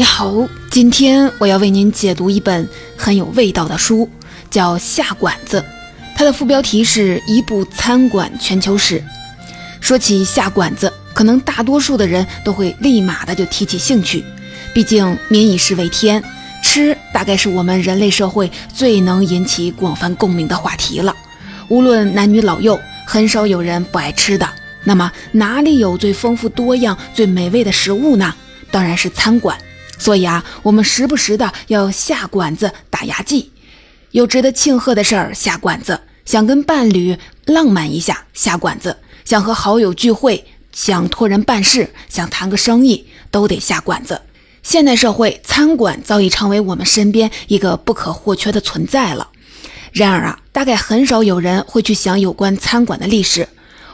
[0.00, 2.66] 你好，今天我要为您解读一本
[2.96, 4.08] 很有味道的书，
[4.50, 5.60] 叫《下馆子》，
[6.16, 9.04] 它的副标题是一部餐馆全球史。
[9.78, 14.24] 说起下馆子，可能大多数的人都会立马的就提起兴趣，
[14.72, 16.24] 毕竟民以食为天，
[16.64, 21.14] 吃大概是我们人类社会最能引起广泛共鸣的话题了。
[21.68, 24.48] 无论男女老幼，很少有人不爱吃的。
[24.82, 28.34] 那么哪里有最丰富多样、最美味的食物呢？
[28.70, 29.54] 当然是餐馆。
[30.00, 33.52] 所以啊，我们时不时的要下馆子打牙祭，
[34.12, 40.42] 有值得庆贺的事儿下馆子，想跟伴侣浪漫一下下馆子，想和好友聚会，
[40.72, 44.22] 想托人办事，想谈个生意，都得下馆子。
[44.62, 49.28] 现代社会，餐馆早已成为我们身边一个不可或缺的存在了。
[49.92, 53.46] 然而啊，大概很少有人会去想有关餐馆的历史。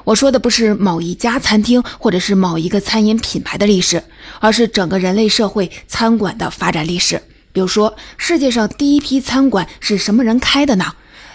[0.06, 4.00] 我说的不是某一家餐厅或者是某一个餐饮品牌的历史，
[4.38, 7.20] 而是整个人类社会餐馆的发展历史。
[7.52, 10.92] 比如说，世界上第一批餐馆是什么人开的呢？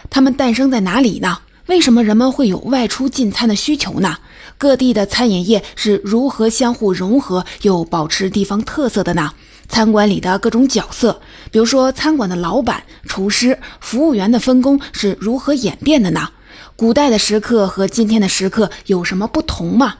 [0.10, 1.40] 他们诞生在哪里呢？
[1.66, 4.20] 为什么人们会有外出进餐的需求呢？
[4.58, 9.34] 各地的餐饮业是如何相互融合又保持地方特色的呢？
[9.68, 11.20] 餐馆里的各种角色，
[11.52, 16.30] 比如说餐馆的老板、厨师、服务员的分工是如何演变的呢？
[16.76, 19.96] 古代的食客和今天的食客有什么不同吗？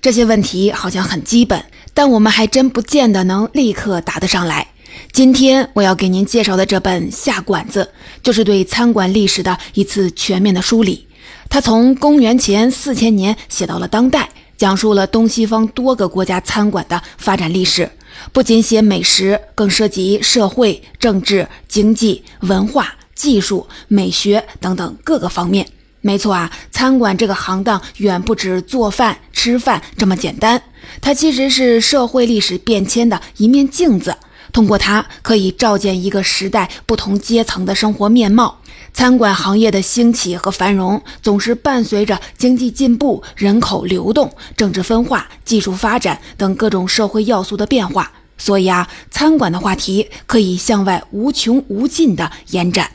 [0.00, 4.68] 这些问题好像很基本，但我们还真不见得能立刻答得上来。
[5.12, 7.84] 今天我要给您介绍的这本《下馆子》，
[8.22, 11.06] 就是对餐馆历史的一次全面的梳理。
[11.48, 17.90] 它从公元前四千年写到了当代，讲述了东西方多个国家餐馆的发展历史。
[18.32, 25.66] 不仅写美食，更涉及社会、政治、经济、文化、技术、美学等等各个方面。
[26.06, 30.62] 没错啊，餐馆这个行当远不止做饭吃饭这么简单，
[31.00, 34.16] 它其实是社会历史变迁的一面镜子。
[34.52, 38.60] 通过它，可以照见一个时代不同阶层的生活面貌。
[38.92, 48.12] 餐馆行业的兴起和繁荣，总是伴随着经济进步、人口流动、政治分化、技术发展等各种社会要素的变化。
[48.38, 52.92] 所以啊，餐馆的话题可以向外无穷无尽的延展。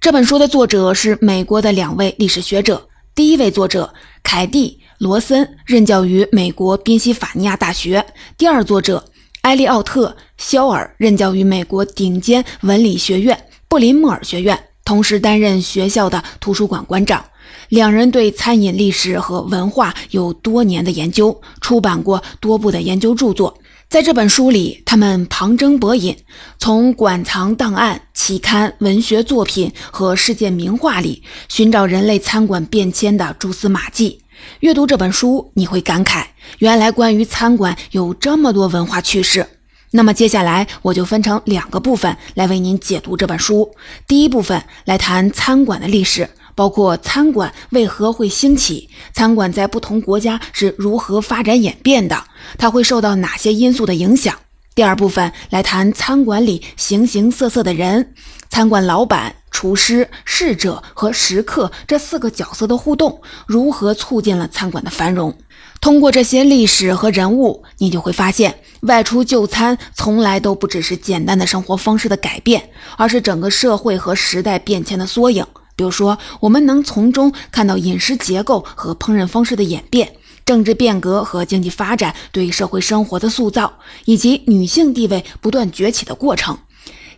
[0.00, 2.88] 这本书的作者是美国的两位历史学者。
[3.16, 3.92] 第一位作者
[4.22, 8.00] 凯蒂·罗森任教于美国宾夕法尼亚大学；
[8.36, 9.04] 第二作者
[9.40, 13.36] 埃利奥特·肖尔任教于美国顶尖文理学院
[13.66, 17.24] 布林莫尔学院，同时担任学校的图书馆馆长。
[17.68, 23.58] 两人对餐饮历史和文化有多年的研究，出版过多部的研究著作。
[23.88, 26.14] 在这本书里，他们旁征博引，
[26.58, 34.20] 从馆藏档案、期刊、文学作品和世界名画里寻找人类餐馆变迁的蛛丝马迹。
[34.60, 36.26] 阅读这本书，你会感慨，
[36.58, 39.48] 原来关于餐馆有这么多文化趣事。
[39.92, 43.74] 那么接下来，我就分成两个部分来为您解读这本书。
[44.06, 46.28] 第一部分来谈餐馆的历史。
[46.58, 52.24] 包括餐馆为何会兴起，餐馆在不同国家是如何发展演变的，
[52.58, 54.34] 它会受到哪些因素的影响？
[54.74, 58.12] 第二部分来谈餐馆里形形色色的人，
[58.50, 65.32] 餐馆老板、厨师、侍者和食客这四个角色的互动，如何促进了餐馆的繁荣？
[65.80, 75.46] 通过这些历史和人物，你就会发现，外出就餐从来都不只是简单的生活方式的改变，而是整个社会和时代变迁的缩影。
[75.78, 80.12] 比如说，我们能从中看到饮食结构和烹饪方式的演变，
[80.44, 83.72] 政治变革和经济发展对社会生活的塑造，
[84.04, 86.58] 以及女性地位不断崛起的过程。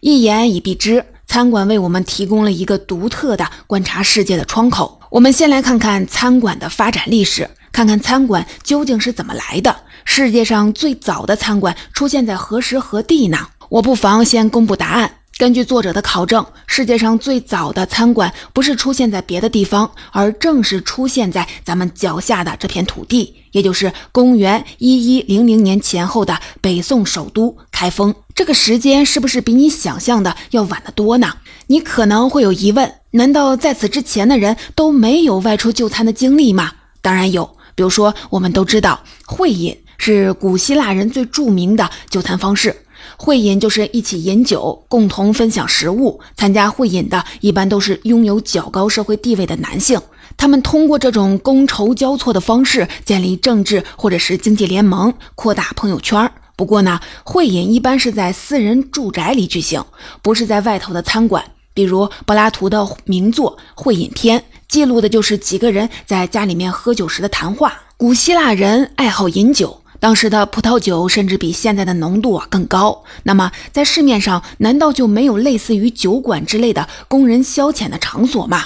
[0.00, 5.00] 一言以蔽之，餐馆为我们提供了一个独特的观察世界的窗口。
[5.08, 9.74] 我们先来看看餐馆的发展历史，看看餐馆究竟是怎么来的。
[10.04, 13.38] 世界上最早的餐馆出现在何时何地呢？
[13.70, 15.19] 我不妨先公布答案。
[15.40, 28.14] 根据作者的考证，世界上最早的餐馆不是出现在别的地方，而正是出现在咱们脚下的这片土地，也就是公元一一零零年前后的北宋首都开封。
[28.34, 31.32] 这个时间是不是比你想象的要晚得多呢？
[31.68, 36.70] 你可能会有疑问：难道在此之前的人都没有外出就餐的经历吗？
[37.00, 42.76] 当然有，比如说我们都知道，会饮是古希腊人最著名的就餐方式。
[43.22, 46.18] 会饮就是一起饮酒，共同分享食物。
[46.38, 50.00] 参加会饮的一般都是拥有较高社会地位的男性，
[50.38, 56.32] 他们通过这种觥筹交错的方式建立政治或者是经济联盟，扩大朋友圈。
[56.56, 59.84] 不过呢，会饮一般是在私人住宅里举行，
[60.22, 61.44] 不是在外头的餐馆。
[61.74, 67.82] 比如柏拉图的名作《会饮篇》，记录的就是几个人在家里面喝酒时的谈话。
[67.98, 69.79] 古希腊人爱好饮酒。
[70.00, 73.04] 当时的葡萄酒甚至比现在的浓度啊更高。
[73.22, 78.64] 那么，在市面上难道就没有类似于酒馆之类的供人消遣的场所吗？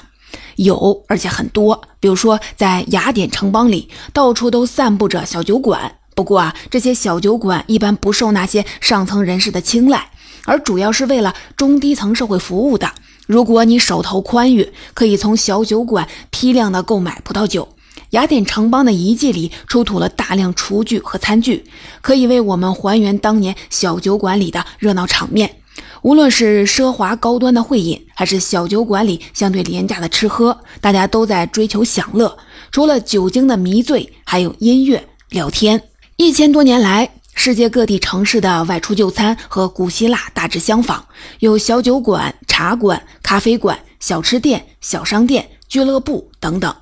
[0.57, 1.83] 有，而且很多。
[1.99, 5.97] 比如说，在雅典城邦里，到处都散布着小酒馆。
[6.15, 10.11] 不过啊，这些小酒馆一般不受那些上层人士的青睐，
[10.45, 12.93] 而主要是为了中低层社会服务的。
[13.27, 17.69] 如果你手头宽裕，可以从小酒馆批量的购买葡萄酒。
[18.15, 21.65] 雅典城邦的遗迹里出土了大量厨具和餐具，
[22.01, 25.57] 可以为我们还原当年小酒馆里的热闹场面。
[26.03, 32.39] 无论是奢华高端的会饮，还是小酒馆里相对廉价的吃喝，大家都在追求享乐。
[32.71, 35.83] 除了酒精的迷醉，还有音乐、聊天。
[36.15, 41.03] 一千多年来，世界各地城市的外出就餐和古希腊大致相仿，
[41.41, 46.73] 有小酒馆、茶馆、咖啡馆、小吃店、小商店、俱乐部等等。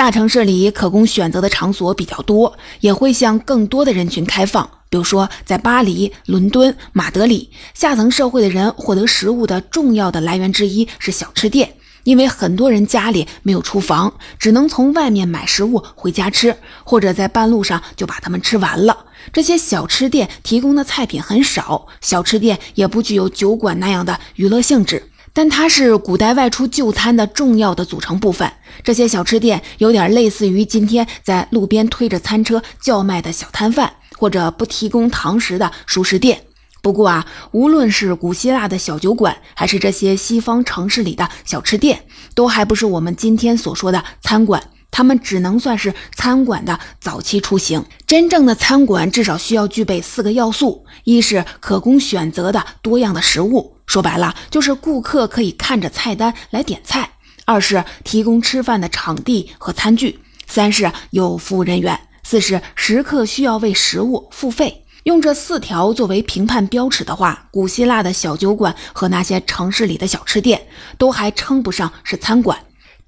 [0.00, 4.66] 大城市里可供选择的场所比较多，也会向更多的人群开放。
[4.88, 11.74] 比如说，在巴黎、伦敦、马德里，下层社会的人获得食物的重要的来源之一是小吃店。
[12.04, 19.04] 因为很多人家里没有厨房，只能从外面买食物回家吃，或者在半路上就把它们吃完了。
[19.34, 28.50] 这些小吃店提供的菜品很少，小吃店也不具有酒馆那样的娱乐性质，但它是古代外出就餐的重要的组成部分。
[28.82, 36.42] 这些小吃店有点类似于今天在路边推着餐车叫卖的小摊贩，或者不提供堂食的熟食店。
[36.82, 42.04] 不过啊，无论是古希腊的小酒馆，还是这些西方城市里的小吃店，
[42.34, 44.62] 都还不是我们今天所说的餐馆。
[44.90, 47.84] 他们只能算是餐馆的早期雏形。
[48.06, 57.02] 真正的餐馆至少需要具备四个要素：一是可供选择的多样的食物，说白了就是顾客可以看着菜单来点菜；
[57.44, 64.84] 二是提供吃饭的场地和餐具；三是有服务人员；四是食客需要为食物付费。
[65.04, 70.60] 用这四条作为评判标尺的话，古希腊的小酒馆和那些城市里的小吃店
[70.98, 72.58] 都还称不上是餐馆。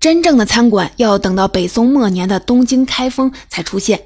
[0.03, 4.03] 真正的餐馆要等到北宋末年的东京开封才出现。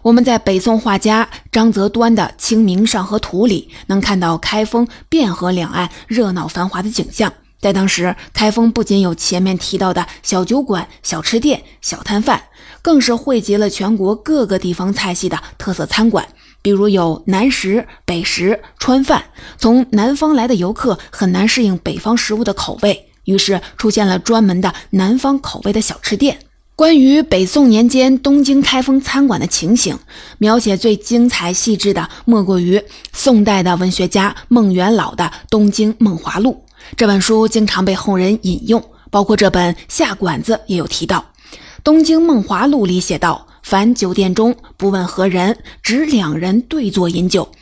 [0.00, 7.32] 我们在北宋画家张择端的《清明上河图》里能看到开封汴河两岸热闹繁华的景象。
[7.60, 12.40] 在当时，开封不仅有前面提到的小酒馆、小吃店、小摊贩，
[12.80, 16.28] 更是汇集了全国各个地方菜系的特色餐馆。
[16.62, 19.24] 比如有南食、北食、川饭，
[19.58, 26.38] 从南方来的游客很难适应北方食物的口味，于是出现了专门的南方口味的小吃店。
[26.76, 29.98] 关于北宋年间东京开封餐馆的情形，
[30.38, 32.82] 描写最精彩细致的莫过于
[33.12, 36.64] 宋代的文学家孟元老的《东京梦华录》
[36.96, 41.24] 这本书，经常被后人引用，包括这本《下馆子》也有提到，
[41.84, 43.46] 《东京梦华录》里写道。
[43.62, 47.52] 凡酒店中不问何人，只两人对坐饮酒，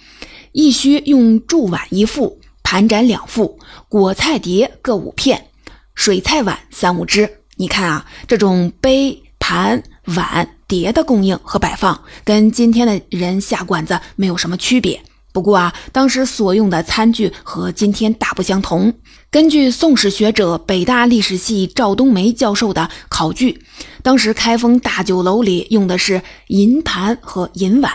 [0.53, 3.59] 亦须用箸碗一副，盘盏两副，
[3.91, 5.47] 果菜碟各五片，
[5.95, 7.39] 水菜碗三五只。
[7.57, 15.01] 你看啊，这种杯盘碗碟的供应和摆放，跟今天的人下馆子没有什么区别。
[15.33, 18.93] 不过啊，当时所用的餐具和今天大不相同。
[19.31, 23.65] 根据宋史学者、北大历史系赵冬梅教授的考据，
[24.03, 27.91] 当时开封大酒楼里用的是银盘和银碗，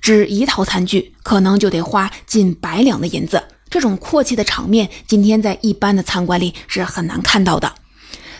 [0.00, 3.40] 只一套餐具可能就得花近百两的银子。
[3.70, 7.72] 这种阔气的场面，今天在一般的餐馆里是很难看到的。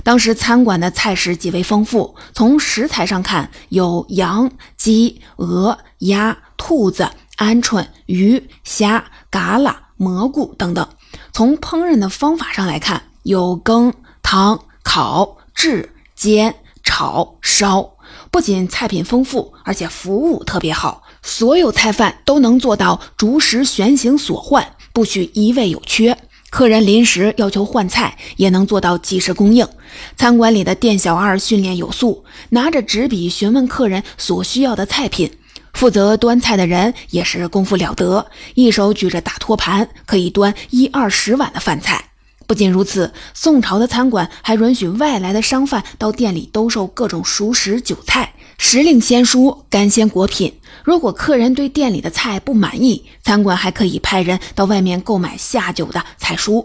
[0.03, 7.11] 当时餐馆的菜式极为丰富，从食材上看，有羊、鸡、鹅、鸭、兔子。
[7.37, 10.89] 鹌鹑、鱼、虾、蛤蜊、蘑菇等等。
[11.35, 13.93] 从烹饪的方法上来看，有羹、
[14.23, 17.91] 汤、烤、制、煎、炒、烧。
[18.31, 21.03] 不仅菜品丰富，而且服务特别好。
[21.23, 24.67] 所有菜饭都能做到逐食旋行所换，
[24.97, 26.17] 不许一味有缺。
[26.49, 29.69] 客人临时要求换菜，也能做到及时供应。
[30.17, 35.31] 餐馆里的店小二训练有素，拿着纸笔询问客人所需要的菜品。
[35.75, 38.25] 负责端菜的人也是功夫了得，
[38.55, 42.03] 一手举着大托盘，可以端一二十碗的饭菜。
[42.47, 50.53] 不仅如此，宋朝的餐馆还允许外来的商贩到店里兜售各种熟食、酒菜、时令鲜蔬、干鲜果品。
[50.85, 56.65] 如果客人对店里的菜不满意，餐馆还可以派人到外面购买下酒的菜蔬。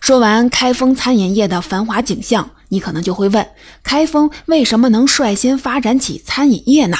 [0.00, 3.48] 说完开封餐饮业的繁华景象，你可能就会问：
[3.82, 6.98] 开封为什么能率先发展起餐饮业呢？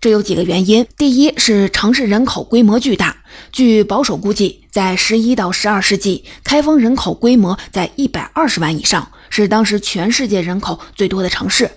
[0.00, 0.86] 这有几个原因。
[0.98, 3.16] 第一是城市人口规模巨大，
[3.52, 11.70] 据保守估计，在十一到十二世纪，开封人口规模在一百二十万以上，是当时全世界人口最多的城市。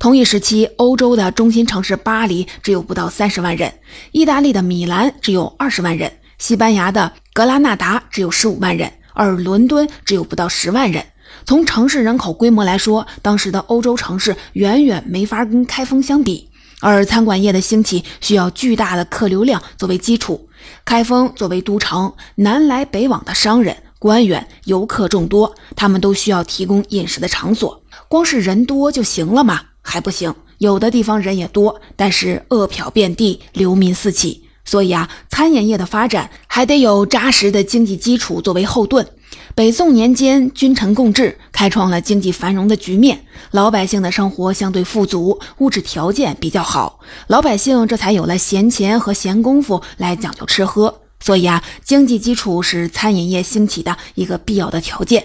[0.00, 3.72] 同一时期，欧洲的中心城市巴黎只有不到三十万人，
[4.10, 11.04] 意大利的米兰只有二十万人，西班牙的格拉纳达只有十五万人，而伦敦只有不到十万人。
[11.46, 16.49] 从城市人口规模来说，当时的欧洲城市远远没法跟开封相比。
[16.80, 20.48] 而餐馆业的兴起需要巨大的客流量作为基础。
[20.84, 27.82] 开封作为都城，南来北往的商人、官员、游客众多，他们都需要提供饮食的场所。
[28.08, 29.60] 光是人多就行了吗？
[29.82, 30.34] 还不行。
[30.58, 34.44] 有的地方人也多，但是饿殍遍地，流民四起。
[34.64, 39.06] 所以啊，餐饮业的发展还得有扎实的经济基础作为后盾。
[39.60, 51.02] 北宋年间，君臣共治，开创了经济繁荣的局面，老百姓的生活相对富足，物质条件比较好，老百姓这才有了闲钱和闲工夫来讲究吃喝。
[51.20, 55.22] 所以啊，经济基础是餐饮业兴起的一个必要的条件。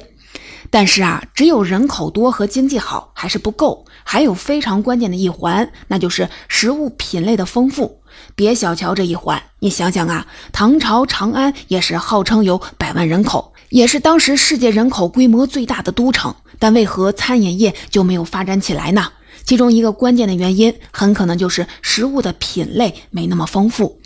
[0.69, 8.01] 但是啊，只有人口多和经济好还是不够，还有非常关键的一环，那就是食物品类的丰富。
[8.35, 13.53] 别小瞧这一环，你想想啊，唐朝长安也是号称有百万人口。
[13.75, 19.11] 也是当时世界人口规模最大的都城，但为何餐饮业就没有发展起来呢？
[19.43, 23.99] 其中一个关键的原因，很可能就是食物的品类没那么丰富。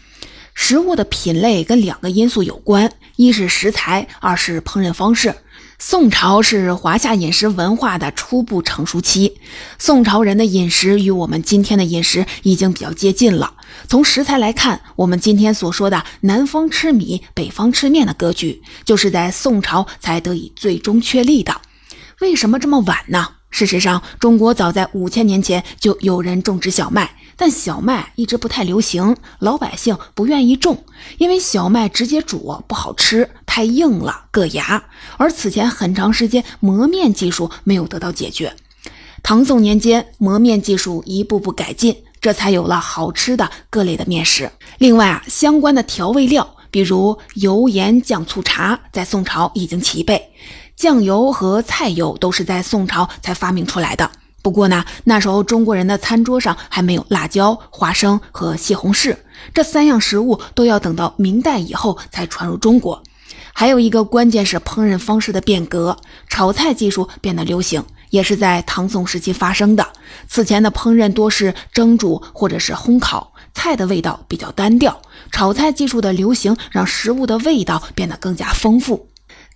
[0.56, 5.36] 食物的品类跟两个因素有关，一是食材，二是烹饪方式。
[5.82, 9.38] 宋朝是华夏饮食文化的初步成熟期，
[9.78, 13.54] 宋朝人的饮食与我们今天的饮食已经比较接近了。
[13.88, 21.62] 从食材来看，我们今天所说的南方吃米、北方吃面的格局，就是在宋朝才得以最终确立的。
[22.20, 23.36] 为什么这么晚呢？
[23.50, 27.16] 事实上，中国早在五千年前就有人种植小麦。
[27.42, 30.84] 但小麦一直不太流行，老百姓不愿意种，
[31.20, 34.84] 因为小麦直接煮不好吃，太硬了，硌牙。
[35.16, 38.54] 而此前很长时间磨面技术没有得到解决，
[39.24, 44.52] 唐宋年间磨面技术一步步改进，这才有了好吃的各类的面食。
[44.78, 50.22] 另外啊，相关的调味料，比如油盐酱醋茶，在宋朝已经齐备，
[50.80, 54.10] 酱油和菜油都是在宋朝才发明出来的。
[54.42, 59.18] 不过呢，那时候中国人的餐桌上还没有辣椒、花生和西红柿
[59.54, 63.04] 这三样食物，都要等到明代以后才传入中国。
[63.52, 65.98] 还有一个关键是烹饪方式的变革，
[66.30, 69.86] 炒菜技术变得流行，也是在唐宋时期发生的。
[70.30, 75.02] 此前的烹饪多是蒸煮或者是烘烤，菜的味道比较单调。
[75.30, 79.10] 炒菜技术的流行，让食物的味道变得更加丰富。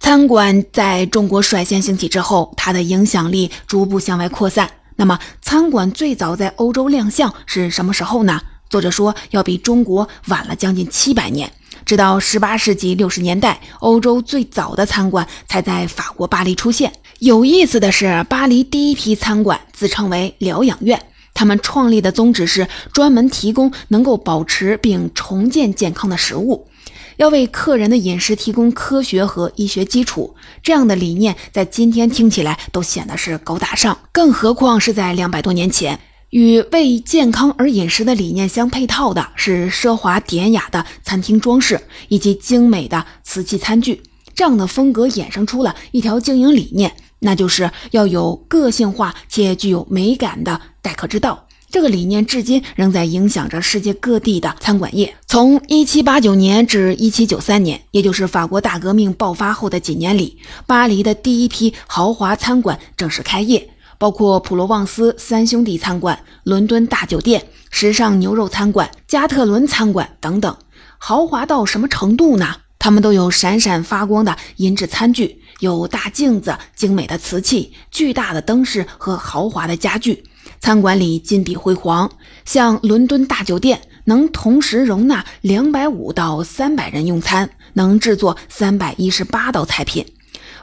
[0.03, 4.69] 餐馆在中国率先兴起之后，它的影响力逐步向外扩散。
[4.97, 8.41] 那么，餐馆最早在欧洲亮相是什么时候呢？
[8.69, 11.49] 作者说，要比中国晚了将近七百年，
[11.85, 16.91] 直到十八世纪六十年代，欧洲最早的餐馆才在法国巴黎出现。
[17.19, 21.01] 有意思的是，巴黎第一批餐馆自称为疗养院，
[21.33, 26.67] 他们创立的宗旨是专门提供能够保持并重建健康的食物。
[27.17, 35.99] 要为客人的饮食提供科学和医学基础，这样的理念在今天听起来都显得是高大上，更何况是在两百多年前。
[36.29, 44.01] 与为健康而饮食的理念相配套的是奢华典雅的餐厅装饰以及精美的瓷器餐具，
[44.33, 51.45] 这样的风格衍生出了一条经营理念，那就是要有个性化且具有美感的待客之道。
[51.73, 55.11] 这个理念至今仍在影响着世界各地的餐馆业。
[55.25, 60.37] 从1789年至1793年，也就是法国大革命爆发后的几年里，
[60.67, 70.55] 巴黎的第一批豪华餐馆正式开业，包括普罗旺斯三兄弟餐馆、伦敦大酒店、时尚牛肉餐馆、加特伦餐馆等等。
[70.99, 72.57] 豪华到什么程度呢？
[72.77, 80.23] 他们都有闪闪发光的银质餐具，有大镜子、精美的瓷器、巨大的灯饰和豪华的家具。
[80.63, 82.09] 餐馆里金碧辉煌，
[82.45, 90.05] 像伦敦大酒店能同时容纳两百五到三百人用餐，能制作三百一十八道菜品。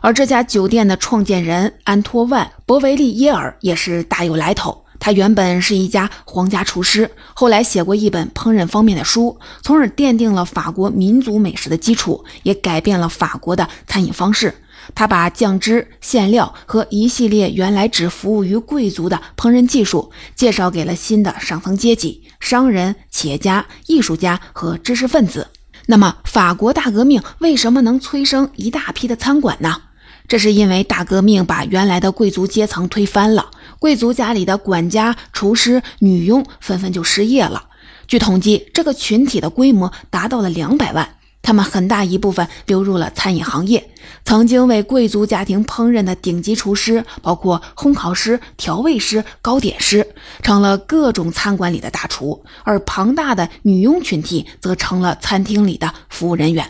[0.01, 4.87] 而这家酒店的创建人安托万·博维利耶尔也是大有来头。
[4.99, 14.55] 他原本是一家皇家厨师，后来写过一本烹饪方面的书，从而奠定了法国民族美食的基础，也改变了法国的餐饮方式。
[14.95, 25.49] 他把酱汁、馅料和一系列原来只服务于贵族的烹饪技术介绍给了新的上层阶级、商人、企业家、艺术家和知识分子。
[25.87, 29.83] 那么，法国大革命为什么能催生一大批的餐馆呢？
[30.29, 37.65] 这是因为大革命把原来的贵族阶层推翻了，贵族家里的管家、厨师、女佣纷纷就失业了。
[38.07, 41.17] 据统计，这个群体的规模达到了两百万。
[41.43, 43.91] 他们很大一部分流入了餐饮行业。
[44.25, 50.07] 曾经为贵族家庭烹饪的顶级厨师，包括烘烤师、调味师、糕点师，
[50.43, 56.69] 成了各种餐馆里的大厨；而庞大的女佣群体则成了餐厅里的服务人员。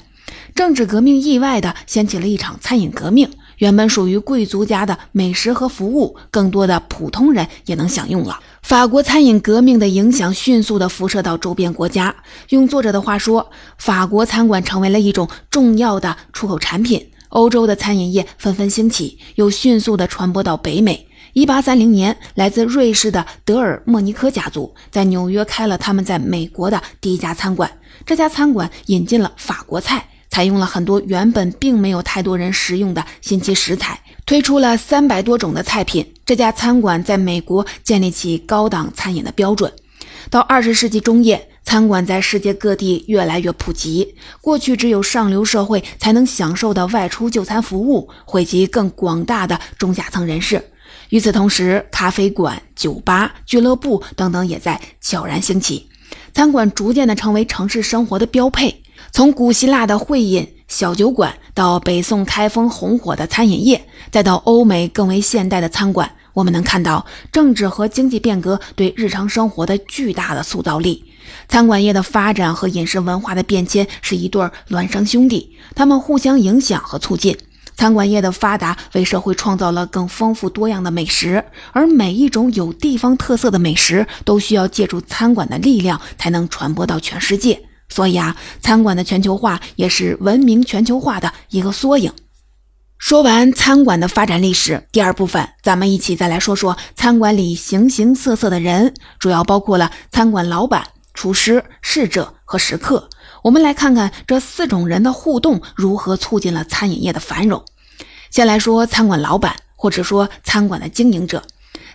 [0.55, 3.31] 政治革命意外地掀起了一场餐饮革命。
[3.61, 8.41] 原本属于贵族家的美食和服务，更多的普通人也能享用了。
[8.63, 12.15] 法国餐饮革命的影响迅速地辐射到周边国家。
[12.49, 17.07] 用作者的话说，法国餐馆成为了一种重要的出口产品。
[17.29, 21.07] 欧洲的餐饮业纷纷兴起，又迅速地传播到北美。
[21.35, 27.71] 1830年，来自瑞士的德尔莫尼科家族在纽约开了他们在美国的第一家餐馆。
[28.07, 30.09] 这家餐馆引进了法国菜。
[30.31, 36.15] 采用了很多原本并没有太多人食用的新奇食材，推出了三百多种的菜品。
[36.25, 39.73] 这家餐馆在美国建立起高档餐饮的标准。
[40.31, 44.15] 到二十世纪中叶，餐馆在世界各地越来越普及。
[44.41, 50.63] 过去只有上流社会才能享受的外出就餐服务，惠及更广大的中下层人士。
[51.09, 55.89] 与此同时，咖啡馆、酒吧、俱乐部等等也在悄然兴起。
[56.33, 58.83] 餐馆逐渐的成为城市生活的标配。
[59.13, 71.05] 从古希腊的会饮小酒馆，到北宋开封红火的餐饮业，再到欧美更为现代的餐馆，我们能看到政治和经济变革对日常生活的巨大的塑造力。
[71.49, 77.37] 餐馆业的发展和饮食文化的变迁是一对孪生兄弟，他们互相影响和促进。
[77.77, 87.61] 餐馆业的发达为社会创造了更丰富多样的美食，而每一种有地方特色的美食都需要借助餐馆的力量才能传播到全世界。
[87.91, 92.11] 所以啊，餐馆的全球化也是文明全球化的一个缩影。
[92.97, 103.09] 说完餐馆的发展历史，第二部分咱们一起再来说说餐馆里形形色色的人，主要包括了餐馆老板、厨师、侍者和食客。
[103.43, 107.65] 我们来看看这四种人的互动如何促进了餐饮业的繁荣。
[108.31, 111.43] 先来说餐馆老板，或者说餐馆的经营者。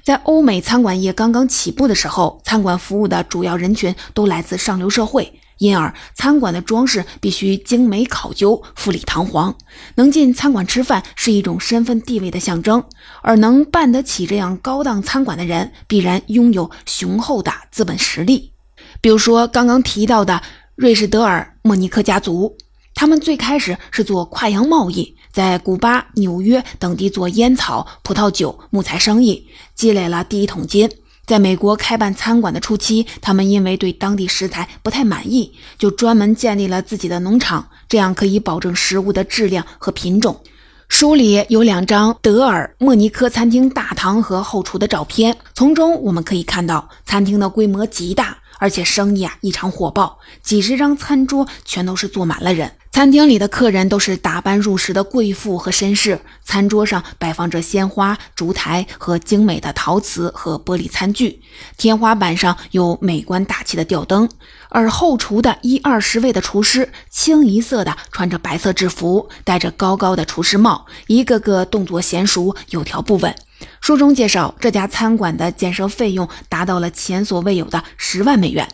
[0.04, 5.40] 在欧美餐馆业刚刚起步的时候，餐馆服务的主要人群都来自上流社会。
[5.58, 9.56] 因而，餐馆的装饰必须精美考究、富丽堂皇。
[9.96, 12.84] 能进餐馆吃饭是一种身份地位的象征，
[13.22, 18.52] 而能办得起这样高档餐馆的人，必然拥有雄厚的资本实力。
[19.00, 20.42] 比如说，刚刚提到的
[20.76, 22.58] 瑞士德尔莫尼克家族，
[22.94, 30.90] 他们最开始是做跨洋贸易，在古巴、纽约等地做烟草、葡萄酒、木材生意，积累了第一桶金。
[31.26, 40.40] 在美国开办餐馆的初期，他们因为对当地食材不太满意，就专门建立了自己的农场，这样可以保证食物的质量和品种。
[40.88, 52.72] 书里有两张德尔莫尼科餐厅大堂和后厨的照片，从中我们可以看到餐厅的规模极大，而且生意啊异常火爆，几十张餐桌全都是坐满了人。
[52.92, 61.42] 餐厅里的客人都是打扮入时的贵妇和绅士，餐桌上摆放着鲜花、烛台和精美的陶瓷和玻璃餐具，
[61.76, 64.30] 天花板上有美观大气的吊灯，
[64.70, 73.36] 而后厨的一二十位的厨师清一色的穿着白色制服，戴着高高的厨师帽，一个个动作娴熟，有条不紊。
[73.82, 78.68] 书中介绍，这家餐馆的建设费用达到了前所未有的十万美元。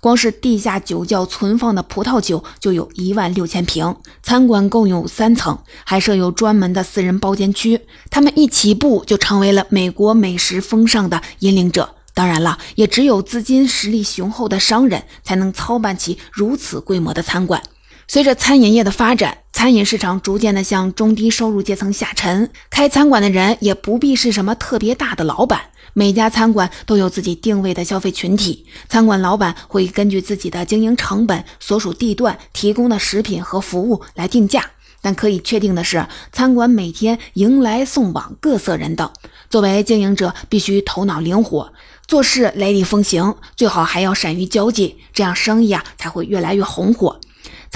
[0.00, 3.96] 光是地下酒窖存放的葡萄酒就有一万六千瓶。
[4.22, 7.80] 餐馆共有三层，还设有专门的私人包间区。
[8.10, 11.94] 他们一起步就成为了美国美食风尚的引领者。
[12.14, 17.62] 当然了，也只有资金实力雄厚的商人才能操办起如此规模的餐馆。
[18.08, 22.50] 随着餐饮业的发展，餐饮市场逐渐的向中低收入阶层下沉。
[22.70, 25.60] 开餐馆的人也不必是什么特别大的老板。
[25.92, 34.70] 每家餐馆都有自己定位的消费群体，餐馆老板会根据自己的经营成本、所属地段、提供的食品和服务来定价。
[35.02, 39.10] 但可以确定的是，餐馆每天迎来送往各色人等。
[39.50, 41.72] 作为经营者，必须头脑灵活，
[42.06, 47.20] 做事雷厉风行，最好还要善于交际，这样生意啊才会越来越红火。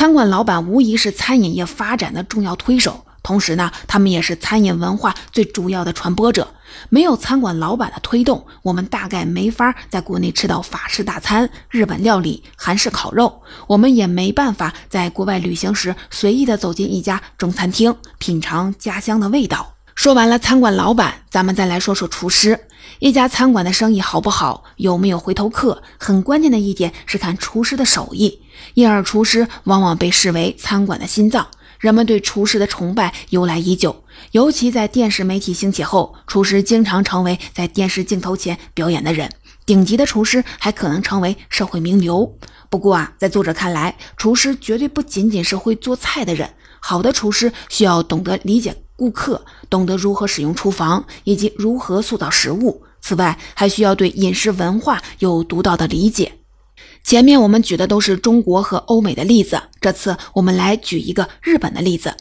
[0.01, 3.05] 餐馆老板无疑是餐饮业发展的重要推手。
[3.23, 6.55] 同时呢，他们也是餐饮文化最主要的传播者。
[6.89, 13.43] 没有餐馆老板的推动，我们大概没法在国内吃到法式大餐、日本料理、韩式烤肉。
[13.67, 19.75] 我们也没办法在国外旅行时随意的走进一家中餐厅，品尝家乡的味道。
[19.95, 22.59] 说完了餐馆老板，咱们再来说说厨师。
[23.01, 28.43] 一家餐馆的生意好不好，有没有回头客，很关键的一点是看厨师的手艺。
[28.75, 31.49] 因而，厨师往往被视为餐馆的心脏。
[31.79, 39.31] 人们对厨师的崇拜由来已久，尤其在电视媒体兴起后，厨师经常成为在电视镜头前表演的人。
[39.65, 42.37] 顶级的厨师还可能成为社会名流。
[42.69, 46.51] 不过啊，在作者看来，厨师绝对不仅仅是会做菜的人。
[46.81, 52.83] 好的厨师需要懂得理解顾客，懂得如何使用厨房以及如何塑造食物。
[53.01, 56.33] 此外，还需要对饮食文化有独到的理解。
[57.03, 62.15] 前面我们举的都是中国和欧美的例子，这次我们来举一个日本的例子。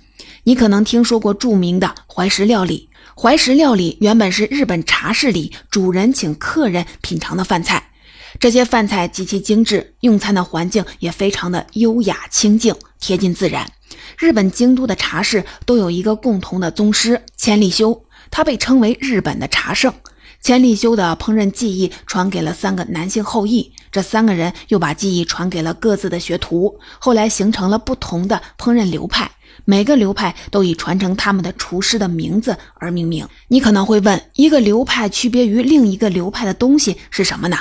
[0.43, 2.89] 你可能听说过著名的怀石料理。
[3.15, 7.91] 怀石料理原本是日本茶室里主人请客人品尝的饭菜，
[8.39, 13.69] 这些饭菜极其精致，用餐的环境也非常的优雅清静，贴近自然。
[14.17, 19.93] 日本京都的茶室都有一个共同的宗师千利休，他被称为日本的茶圣。
[20.41, 29.29] 千利休的烹饪技艺传给了三个男性后裔，这三个人又把技艺传给了各自的学徒，后来形成了不同的烹饪流派。
[29.65, 33.27] 每个流派都以传承他们的厨师的名字而命名。
[33.49, 37.57] 你可能会问，一个流派区别于另一个流派的东西是什么呢？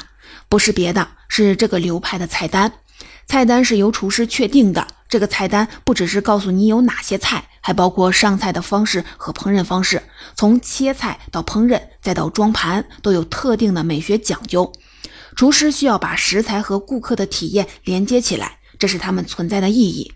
[0.49, 2.73] 不是别的，是这个流派的菜单。
[3.27, 4.87] 菜单是由厨师确定的。
[5.09, 10.03] 这个菜单不只是告诉你有哪些菜，还包括上菜的方式和烹饪方式。
[10.37, 14.73] 从切菜到烹饪，再到装盘，都有特定的美学讲究。
[15.35, 20.13] 厨师需要把食材和顾客的体验连接起来，这是他们存在的意义。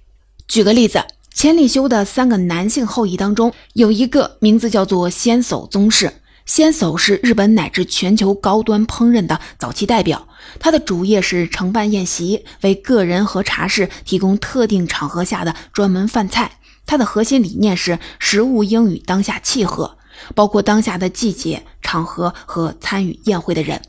[0.46, 1.02] 举个例子。
[1.34, 6.12] 千利休的三个男性后裔当中，有一个名字叫做仙叟宗室。
[6.44, 10.28] 仙叟是日本乃至全球高端烹饪的早期代表。
[10.58, 16.58] 他的主业是承办宴席，为个人和茶室提供特定场合下的专门饭菜。
[16.84, 19.98] 他的核心理念是食物应与当下契合，
[20.34, 23.80] 包括当下的季节、场合和参与宴会的人。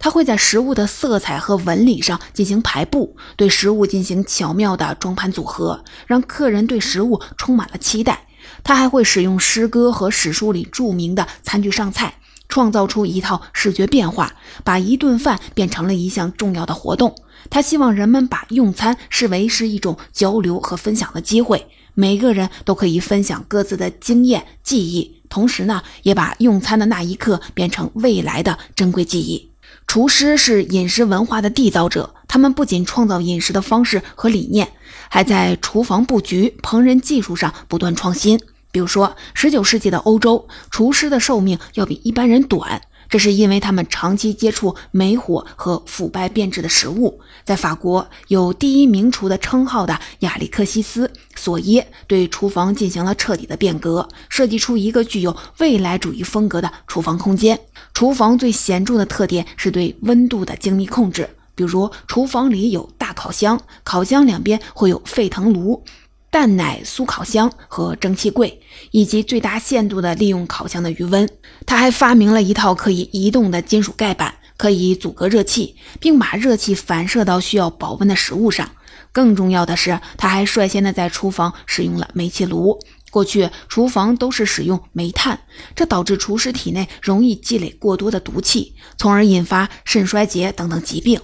[0.00, 8.26] 他会在食物的色彩和纹理上进行排布，对食物进行巧妙的装盘组合，让客人对食物充满了期待。
[8.64, 12.14] 他还会使用诗歌和史书里著名的餐具上菜，
[12.48, 14.34] 创造出一套视觉变化，
[14.64, 17.14] 把一顿饭变成了一项重要的活动。
[17.50, 29.50] 他希望人们把用餐视为是一种交流和分享的机会，每个人都可以分享各自的经验、记忆，同时呢，也把用餐的那一刻变成未来的珍贵记忆。
[29.86, 34.68] 厨师是饮食文化的缔造者，他们不仅创造饮食的方式和理念，
[35.08, 38.38] 还在厨房布局、烹饪技术上不断创新。
[38.78, 42.80] 比如说，19世纪的欧洲，厨师的寿命要比一般人短。
[43.08, 47.20] 这是因为他们长期接触煤火和腐败变质的食物。
[47.42, 57.58] 在法国，有第一名厨的称号的亚历克西斯·索耶对厨房进行了彻底的变革，设计出一个具有未来主义风格的厨房空间。
[57.92, 65.82] 厨房最显著的特点是对温度的精密控制，比如厨房里有大烤箱，烤箱两边会有沸腾炉。
[66.30, 68.60] 蛋奶酥烤箱和蒸汽柜，
[68.90, 71.28] 以及最大限度地利用烤箱的余温。
[71.64, 78.70] 他还发明了一套可以移动的金属盖板，可以阻隔热气，并把热气反射到需要保温的食物上。
[79.10, 82.78] 更重要的是，他还率先的在厨房使用了煤气炉。
[83.10, 85.40] 过去厨房都是使用煤炭，
[85.74, 91.18] 这导致厨师体内容易积累过多的毒气，从而引发肾衰竭等等疾病。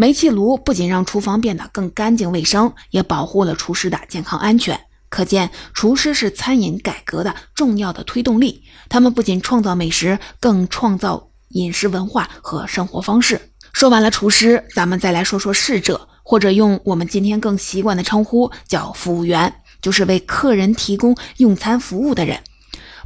[0.00, 4.80] 煤气炉不仅让厨房变得更干净卫生，也保护了厨师的健康安全。
[5.10, 8.64] 可见，厨师是餐饮改革的重要的推动力。
[8.88, 13.38] 他们不仅创造美食，更创造饮食文化和生活方式。
[13.74, 22.40] 说完了厨师，咱们再来说说侍者，或者用我们今天更习惯的称呼叫服务员，就是为客人提供用餐服务的人。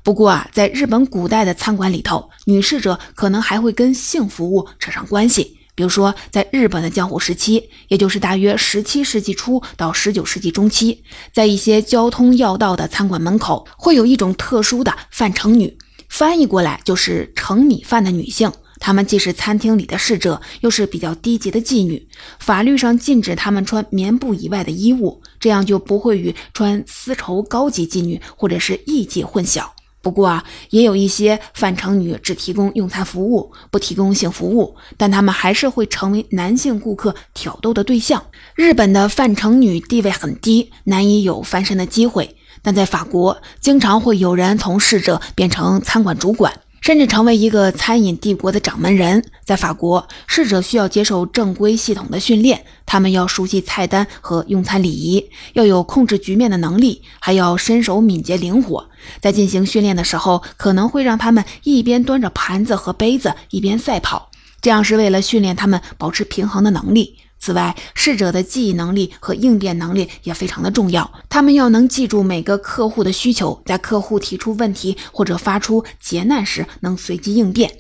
[0.05, 5.59] 不过啊，在日本古代的餐馆里头，女侍者可能还会跟性服务扯上关系。
[5.75, 15.77] 比如说，在日本的江户时期，也就是大约十七世纪初到十九世纪中期，在一些交通要道的餐馆门口，会有一种特殊的饭盛女，
[16.09, 18.53] 翻译过来就是盛米饭的女性。
[18.81, 22.07] 她们既是餐厅里的侍者，又是比较低级的妓女。
[22.39, 29.65] 法律上禁止她们穿棉布以外的衣物，这样就不会与穿丝绸高级妓女或者是艺妓混淆。
[30.05, 38.23] 不过啊，也有一些范成女只提供用餐服务，不提供性服务，但他们还是会成为男性顾客挑逗的对象。
[38.55, 46.53] 日本的范成女地位很低，难以有翻身的机会，但在法国，经常会有人从侍者变成餐馆主管。
[46.85, 49.25] 甚至成为一个餐饮帝国的掌门人。
[49.43, 58.87] 在法国，侍者需要接受正规系统的训练，他们要熟悉菜单和用餐礼仪，要有控制局面的能力，还要身手敏捷灵活。
[59.19, 67.17] 在进行训练的时候，可能会让他们一边端着盘子和杯子，一边赛跑，这样是为了训练他们保持平衡的能力。
[67.45, 71.13] 此外，侍者的记忆能力和应变能力也非常的重要。
[71.29, 77.71] 他们要能记住每个客户的需求，在客户提出问题或者发出劫难时，能随机应变。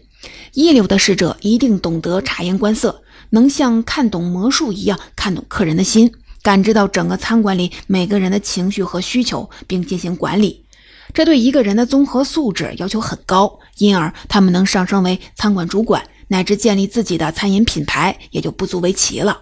[0.53, 10.67] 一流的侍者一定懂得察言观色，能像看懂魔术一样看懂客人的心，感知到整个餐馆里每个人的情绪和需求，并进行管理。
[11.15, 19.41] 这对一个人的综合素质要求很高，因而他们能上升为餐馆主管，乃至建立自己的餐饮品牌，也就不足为奇了。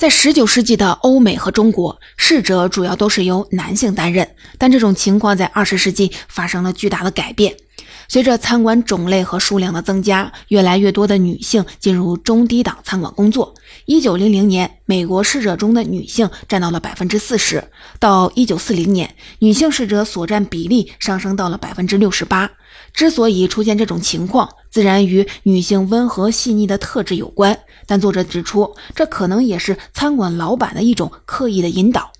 [0.00, 7.54] 在十九世纪的欧美和中国，侍者主要都是由男性担任，但这种情况在二十世纪发生了巨大的改变。
[8.10, 13.54] 随着餐馆种类和数量的增加，越来越多的女性进入中低档餐馆工作。
[13.84, 17.60] 一九零零年，美国侍者中的女性占到了百分之四十；
[18.00, 22.50] 到一九四零年，女性侍者所占比例上升到了百分之六十八。
[22.92, 27.56] 之所以出现这种情况，自然与女性温和细腻的特质有关。
[27.86, 32.10] 但作者指出，这可能也是餐馆老板的一种刻意的引导。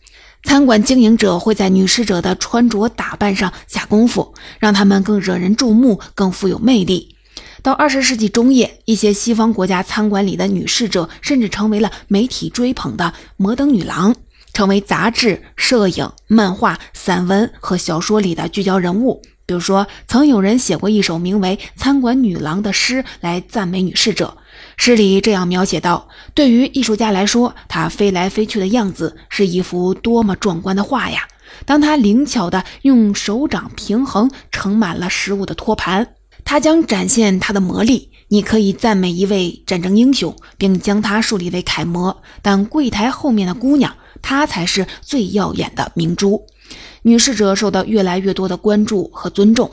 [0.42, 7.14] 餐馆经营者会在女侍者的穿着打扮上下功夫，让她们更惹人注目、更富有魅力。
[7.62, 14.14] 到二十世纪中叶，一些西方国家餐馆里的女侍者甚至成为了媒体追捧的摩登女郎，
[14.54, 19.20] 成为杂志、摄影、漫画、散文和小说里的聚焦人物。
[19.44, 24.38] 比如说，曾有人写过一首名为《餐馆女郎》的诗来赞美女侍者。
[24.76, 31.28] 诗里这样描写道：“对于艺术家来说，她飞来飞去的样子是一幅多么壮观的画呀！
[31.66, 38.10] 当她灵巧地用手掌平衡盛满了食物的托盘，她将展现她的魔力。
[38.28, 43.92] 你可以赞美一位战争英雄，并将他树立为楷模，但柜台后面的姑娘，
[44.22, 46.46] 她才是最耀眼的明珠。
[47.02, 49.68] 女侍者受到越来越多的关注和尊重。”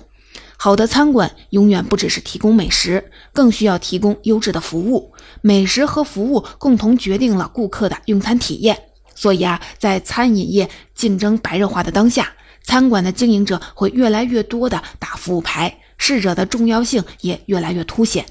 [0.57, 5.13] 好的餐馆永远不只是提供美食，更需要提供优质的服务。
[5.41, 8.77] 美食和服务共同决定了顾客的用餐体验。
[9.15, 18.25] 所以啊，在餐饮业竞争白热化的当下，餐馆的经营者会越来越多的打服务牌，侍者的重要性也越来越凸显。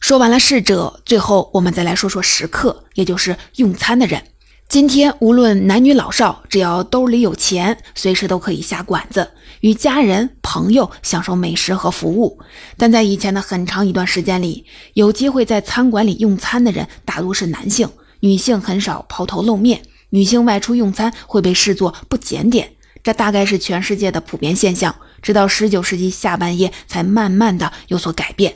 [0.00, 4.22] 说完了侍者，最后我们再来说说食客，也就是用餐的人。
[4.68, 12.40] 今天无论男女老少，只要兜里有钱，随时都可以下馆子，与家人朋友享受美食和服务。
[12.76, 17.88] 但在以前的很长一段时间里，有机会在餐馆里用餐的人大多是男性，
[18.20, 19.82] 女性很少抛头露面。
[20.10, 22.72] 女性外出用餐会被视作不检点，
[23.02, 24.94] 这大概是全世界的普遍现象。
[25.22, 28.52] 直到十九世纪下半叶才慢慢的有所改变，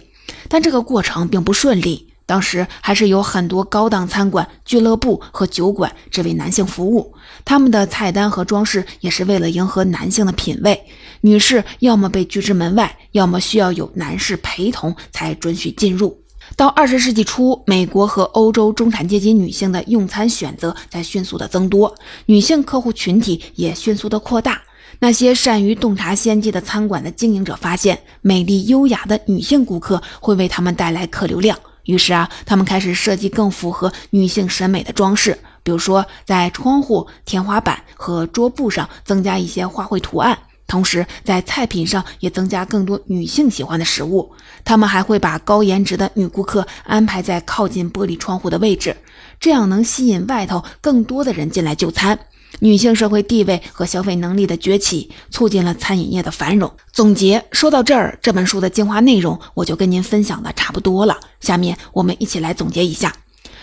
[0.49, 2.08] 但这个过程并不顺利。
[2.29, 10.79] 当时还是有很多高档餐馆、俱乐部和酒馆只为男性服务，他们的菜单和装饰也是为了迎合男性的品味。
[11.23, 16.19] 女士要么被拒之门外，要么需要有男士陪同才准许进入。
[16.55, 21.95] 到二十世纪初，美国和欧洲中产阶级女性的用餐选择在迅速的增多，
[22.27, 24.61] 女性客户群体也迅速的扩大。
[24.99, 31.59] 那些善于洞察先机的餐馆的经营者发现，美丽优雅的女性顾客会为他们带来客流量。
[31.89, 44.31] 于是啊，他们开始设计更符合女性审美的装饰，比如说在窗户、天花板和桌布上增加一些花卉图案，同时在菜品上也增加更多女性喜欢的食物。
[44.67, 48.95] 他们还会把高颜值的女顾客安排在靠近玻璃窗户的位置，
[49.41, 52.19] 这样能吸引外头更多的人进来就餐。
[52.61, 56.71] 女性社会地位和消费能力的崛起，促进了餐饮业的繁荣。
[56.93, 61.17] 总结说到这儿，这本书的精华内容我就跟您分享的差不多了。
[61.41, 63.15] 下面我们一起来总结一下。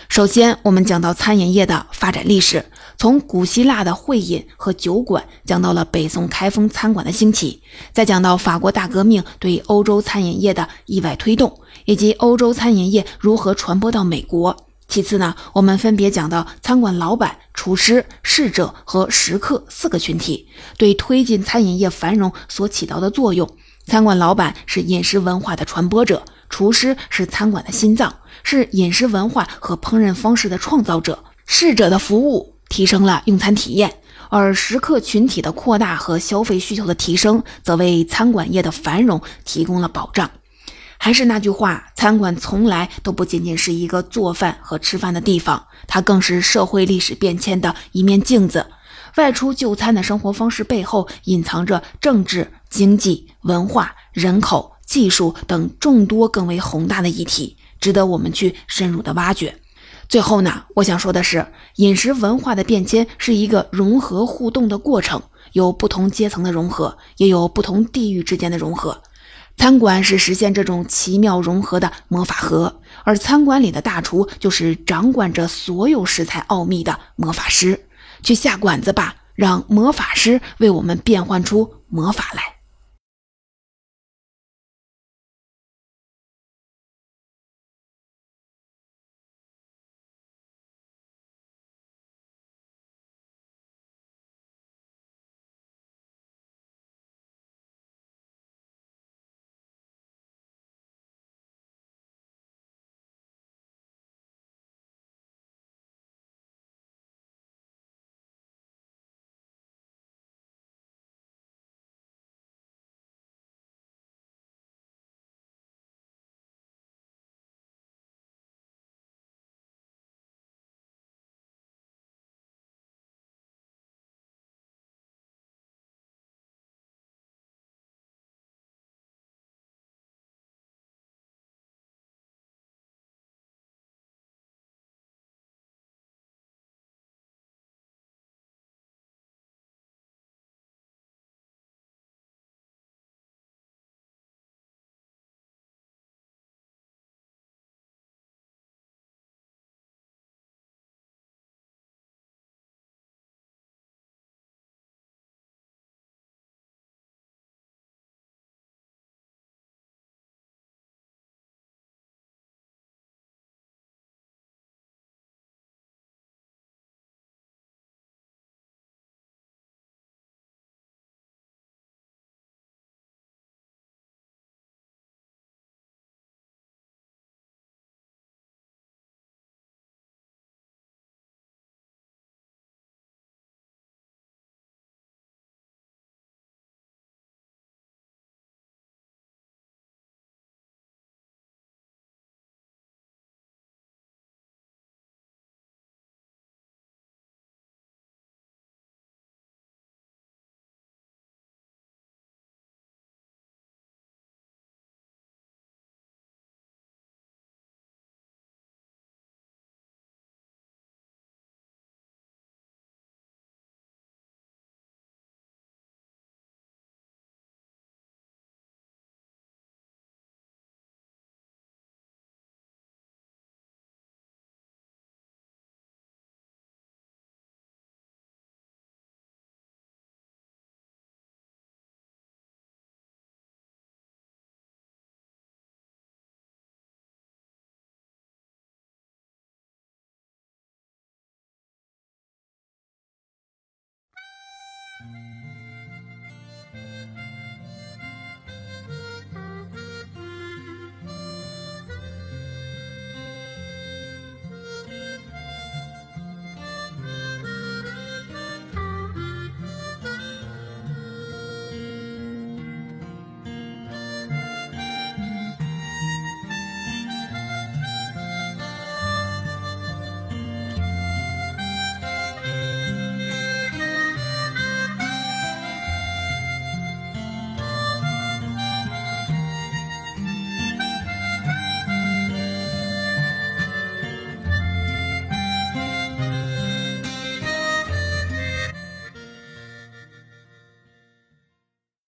[0.08, 2.64] 首先，我们讲到餐饮业的发展历史，
[2.96, 7.60] 从古希腊的会饮和酒馆讲到了北宋开封餐馆的兴起，
[7.92, 14.56] 再讲到法国大革命对欧洲餐饮业的意外推动，以及欧洲餐饮业如何传播到美国。
[14.88, 23.48] 其次呢，我们分别讲到餐馆老板、厨师、侍者和食客四个群体对推进餐饮业繁荣所起到的作用。
[23.86, 31.22] 餐馆老板是饮食文化的传播者，厨师是餐馆的心脏，是饮食文化和烹饪方式的创造者。
[31.46, 33.92] 侍者的服务提升了用餐体验，
[34.30, 40.28] 而食客群体的扩大和消费需求的提升，则为餐馆业的繁荣提供了保障。
[40.98, 48.66] 还是那句话，餐馆从来都不仅仅是一个做饭和吃饭的地方，它更是社会历史变迁的一面镜子。
[49.16, 59.56] 外出就餐的生活方式背后，隐藏着政治、经济、文化、人口、技术等众多更为宏大的议题，值得我们去深入的挖掘。
[60.08, 69.02] 最后呢，我想说的是，饮食文化的变迁是一个融合互动的过程，有不同阶层的融合，也有不同地域之间的融合。
[69.56, 77.86] 餐馆是实现这种奇妙融合的魔法盒，而餐馆里的大厨就是掌管着所有食材奥秘的魔法师。
[78.22, 82.55] 去下馆子吧，让魔法师为我们变换出魔法来。